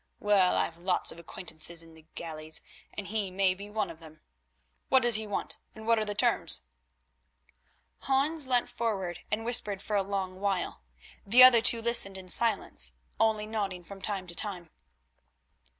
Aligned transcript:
Well, 0.19 0.57
I've 0.57 0.77
lots 0.79 1.11
of 1.11 1.19
acquaintances 1.19 1.83
in 1.83 1.93
the 1.93 2.07
galleys, 2.15 2.59
and 2.95 3.05
he 3.05 3.29
may 3.29 3.53
be 3.53 3.69
one 3.69 3.91
of 3.91 3.99
them. 3.99 4.19
What 4.89 5.03
does 5.03 5.13
he 5.13 5.27
want, 5.27 5.59
and 5.75 5.85
what 5.85 5.99
are 5.99 6.05
the 6.05 6.15
terms?" 6.15 6.61
Hans 7.99 8.47
leant 8.47 8.67
forward 8.67 9.19
and 9.29 9.45
whispered 9.45 9.79
for 9.79 9.95
a 9.95 10.01
long 10.01 10.39
while. 10.39 10.81
The 11.23 11.43
other 11.43 11.61
two 11.61 11.83
listened 11.83 12.17
in 12.17 12.29
silence, 12.29 12.93
only 13.19 13.45
nodding 13.45 13.83
from 13.83 14.01
time 14.01 14.25
to 14.25 14.33
time. 14.33 14.71